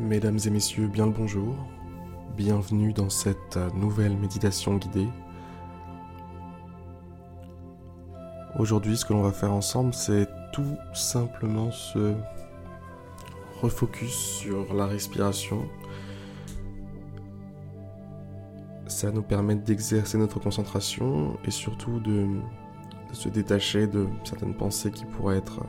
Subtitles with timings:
[0.00, 1.56] Mesdames et messieurs, bien le bonjour.
[2.36, 5.08] Bienvenue dans cette nouvelle méditation guidée.
[8.60, 12.14] Aujourd'hui, ce que l'on va faire ensemble, c'est tout simplement se
[13.60, 15.68] refocus sur la respiration.
[18.86, 22.24] Ça nous permet d'exercer notre concentration et surtout de,
[23.12, 25.66] se détacher de certaines pensées qui pourraient être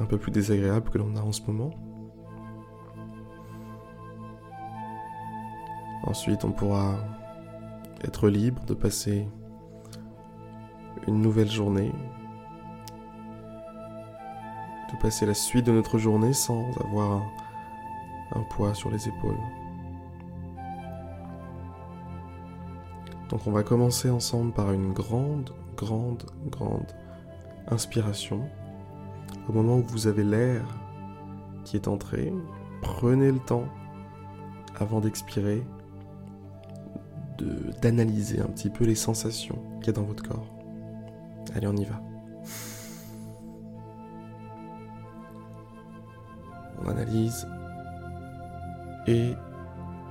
[0.00, 1.70] un peu plus désagréables que l'on a en ce moment.
[6.08, 6.94] Ensuite, on pourra
[8.02, 9.28] être libre de passer
[11.06, 11.92] une nouvelle journée,
[14.90, 17.22] de passer la suite de notre journée sans avoir
[18.34, 19.36] un, poids sur les épaules.
[23.28, 26.90] Donc on va commencer ensemble par une grande, grande, grande
[27.70, 28.48] inspiration.
[29.46, 30.64] Au moment où vous avez l'air
[31.64, 32.32] qui est entré,
[32.80, 33.68] prenez le temps
[34.80, 35.62] avant d'expirer
[37.80, 40.46] d'analyser un petit peu les sensations qu'il y a dans votre corps.
[41.54, 42.00] Allez, on y va.
[46.80, 47.46] On analyse
[49.06, 49.32] et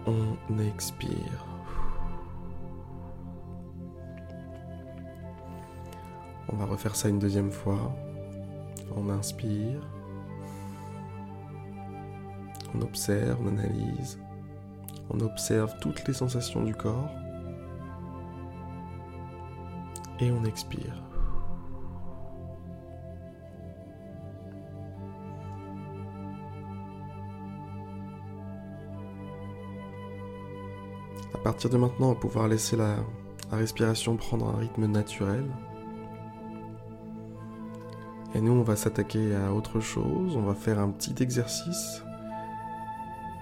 [0.05, 1.45] on expire.
[6.49, 7.93] On va refaire ça une deuxième fois.
[8.95, 9.81] On inspire.
[12.73, 14.19] On observe, on analyse.
[15.09, 17.09] On observe toutes les sensations du corps.
[20.19, 21.03] Et on expire.
[31.33, 32.95] À partir de maintenant, on va pouvoir laisser la,
[33.51, 35.45] la respiration prendre un rythme naturel.
[38.33, 40.35] Et nous, on va s'attaquer à autre chose.
[40.35, 42.03] On va faire un petit exercice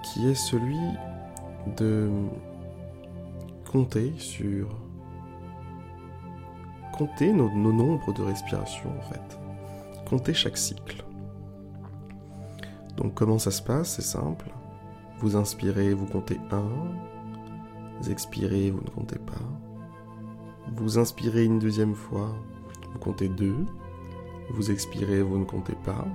[0.03, 0.77] qui est celui
[1.77, 2.09] de
[3.71, 4.67] compter sur
[6.97, 9.39] compter nos, nombres de respiration en fait.
[10.09, 11.03] Compter chaque cycle.
[12.95, 13.95] Donc comment ça se passe?
[13.95, 14.49] C'est simple.
[15.19, 16.63] Vous inspirez, vous comptez 1.
[17.99, 19.33] Vous expirez, vous ne comptez pas.
[20.75, 22.33] Vous inspirez une deuxième fois,
[22.93, 23.55] vous comptez 2.
[24.51, 26.05] Vous expirez, vous ne comptez pas.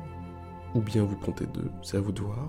[0.74, 2.48] Ou bien vous comptez 2, c'est à vous de voir.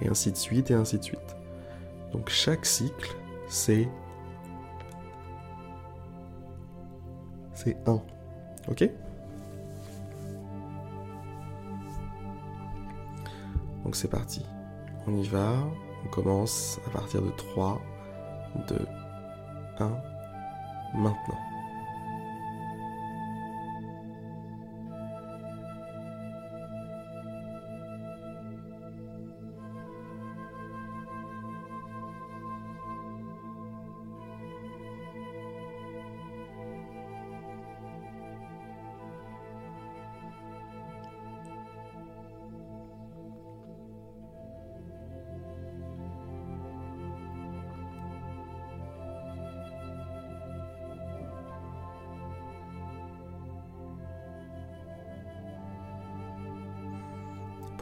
[0.00, 1.37] Et ainsi de suite, et ainsi de suite.
[2.12, 3.16] Donc chaque cycle,
[3.48, 3.88] c'est
[7.54, 8.00] c'est 1.
[8.68, 8.90] OK?
[13.84, 14.44] Donc c'est parti.
[15.06, 15.54] On y va.
[16.04, 17.82] On commence à partir de 3,
[18.68, 18.86] 2,
[19.80, 19.88] 1,
[20.94, 21.47] maintenant.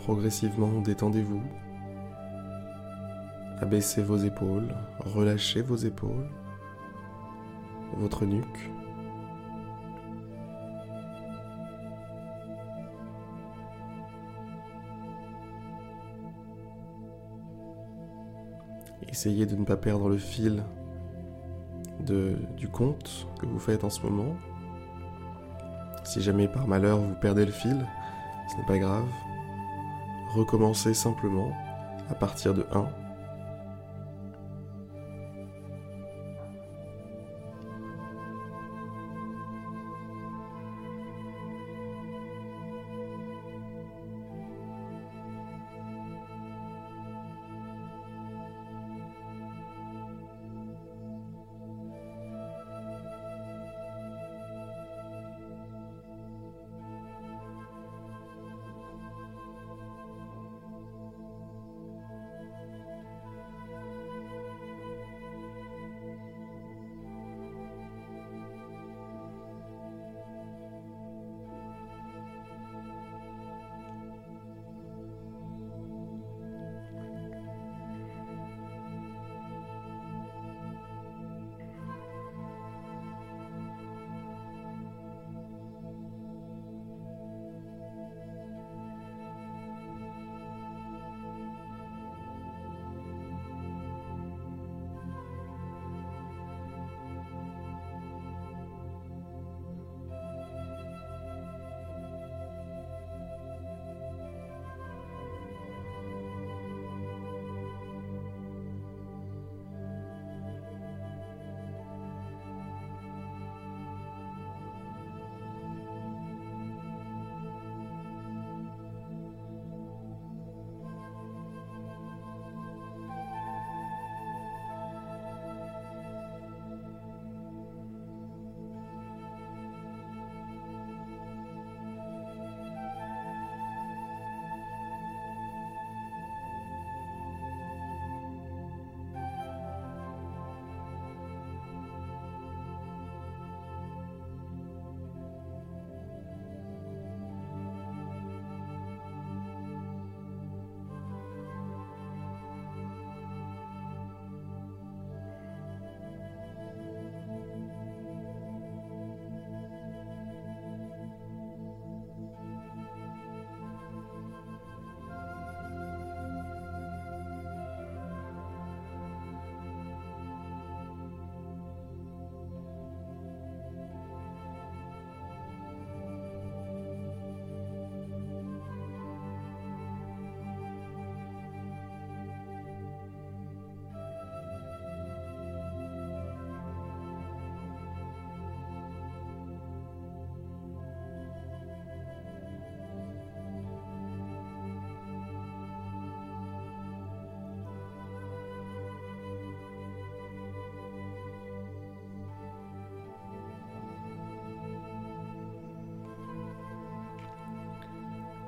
[0.06, 1.42] Progressivement, détendez-vous.
[3.60, 6.30] Abaissez vos épaules, relâchez vos épaules,
[7.96, 8.70] votre nuque.
[19.08, 20.62] Essayez de ne pas perdre le fil
[22.00, 24.36] du compte que vous faites en ce moment.
[26.04, 27.84] Si jamais par malheur vous perdez le fil,
[28.48, 29.08] ce n'est pas grave.
[30.36, 31.50] Recommencez simplement
[32.10, 33.05] à partir de 1.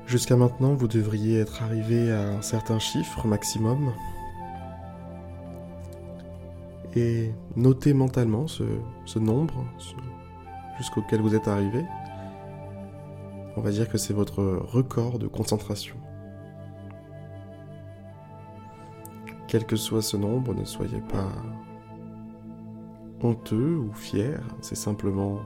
[0.08, 3.92] Jusqu'à maintenant, vous devriez être arrivé à un certain chiffre maximum.
[6.96, 8.64] Et notez mentalement ce,
[9.18, 9.66] nombre
[10.78, 11.84] jusqu'auquel vous êtes arrivé.
[13.54, 15.96] On va dire que c'est votre record de concentration.
[19.46, 21.28] Quel que soit ce nombre, ne soyez pas
[23.20, 25.40] honteux ou fier, c'est simplement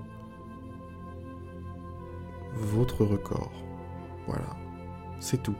[2.54, 3.50] votre record.
[4.26, 4.56] Voilà,
[5.20, 5.56] c'est tout.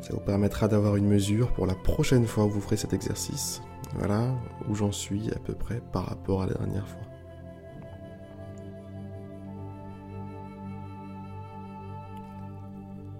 [0.00, 3.62] Ça vous permettra d'avoir une mesure pour la prochaine fois où vous ferez cet exercice.
[3.94, 4.34] Voilà
[4.68, 7.02] où j'en suis à peu près par rapport à la dernière fois.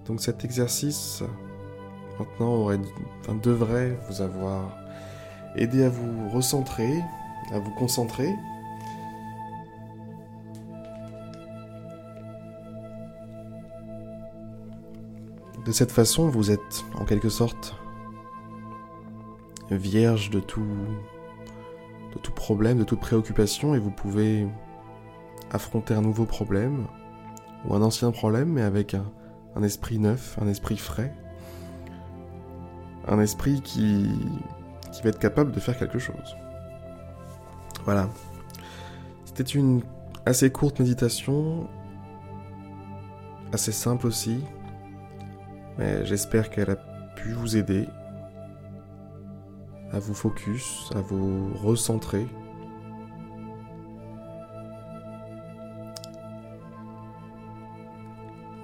[0.06, 1.22] Donc cet exercice,
[2.18, 2.68] maintenant,
[3.42, 4.76] devrait vous avoir
[5.56, 7.00] aidé à vous recentrer,
[7.52, 8.28] à vous concentrer
[15.64, 17.76] De cette façon, vous êtes en quelque sorte
[19.70, 20.64] vierge de tout,
[22.34, 24.48] problème, de toute préoccupation, et vous pouvez
[25.52, 26.86] affronter un nouveau problème
[27.64, 31.14] ou un ancien problème, mais avec un, esprit neuf, un esprit frais,
[33.06, 34.10] un esprit qui
[35.04, 36.36] va être capable de faire quelque chose.
[37.84, 38.08] Voilà.
[39.24, 39.82] C'était une
[40.26, 41.68] assez courte méditation,
[43.52, 44.42] assez simple aussi,
[45.78, 46.76] mais j'espère qu'elle a
[47.16, 47.86] pu vous aider
[49.92, 52.26] à vous focus, à vous recentrer.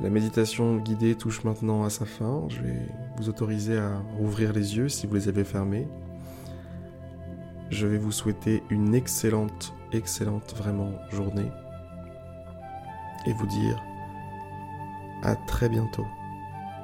[0.01, 2.45] La méditation guidée touche maintenant à sa fin.
[2.49, 5.89] Je vais vous autoriser à rouvrir les yeux si vous les avez fermés.
[7.71, 11.51] Je vais vous souhaiter une excellente, excellente vraiment journée.
[13.27, 13.83] Et vous dire
[15.23, 16.07] à très bientôt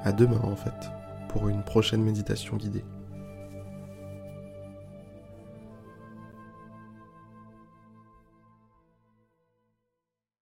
[0.04, 0.90] à demain en fait,
[1.28, 2.84] pour une prochaine méditation guidée.